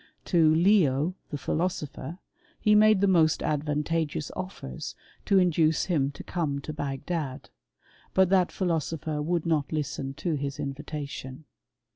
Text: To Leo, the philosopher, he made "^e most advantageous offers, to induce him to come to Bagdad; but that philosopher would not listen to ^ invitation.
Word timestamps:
To 0.25 0.55
Leo, 0.55 1.13
the 1.29 1.37
philosopher, 1.37 2.17
he 2.59 2.73
made 2.73 3.01
"^e 3.01 3.07
most 3.07 3.43
advantageous 3.43 4.31
offers, 4.35 4.95
to 5.25 5.37
induce 5.37 5.85
him 5.85 6.09
to 6.13 6.23
come 6.23 6.59
to 6.61 6.73
Bagdad; 6.73 7.51
but 8.15 8.29
that 8.29 8.51
philosopher 8.51 9.21
would 9.21 9.45
not 9.45 9.71
listen 9.71 10.15
to 10.15 10.33
^ 10.37 10.59
invitation. 10.59 11.45